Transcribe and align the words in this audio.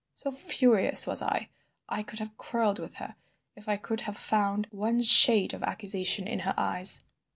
So 0.15 0.31
furious 0.31 1.05
was 1.05 1.21
I, 1.21 1.49
I 1.87 2.01
could 2.01 2.17
have 2.17 2.35
quarrelled 2.35 2.79
with 2.79 2.95
her 2.95 3.15
if 3.55 3.69
I 3.69 3.77
could 3.77 4.01
have 4.01 4.17
found 4.17 4.65
one 4.71 5.03
shade 5.03 5.53
of 5.53 5.61
accusation 5.61 6.27
in 6.27 6.39
her 6.39 6.55
eyes. 6.57 7.01